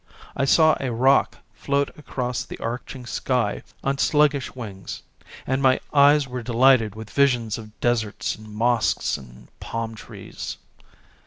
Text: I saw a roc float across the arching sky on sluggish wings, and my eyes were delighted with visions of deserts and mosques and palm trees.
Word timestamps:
I 0.35 0.45
saw 0.45 0.75
a 0.79 0.91
roc 0.91 1.37
float 1.53 1.91
across 1.95 2.43
the 2.43 2.57
arching 2.57 3.05
sky 3.05 3.61
on 3.83 3.99
sluggish 3.99 4.55
wings, 4.55 5.03
and 5.45 5.61
my 5.61 5.79
eyes 5.93 6.27
were 6.27 6.41
delighted 6.41 6.95
with 6.95 7.11
visions 7.11 7.59
of 7.59 7.79
deserts 7.79 8.35
and 8.35 8.47
mosques 8.49 9.15
and 9.15 9.47
palm 9.59 9.93
trees. 9.93 10.57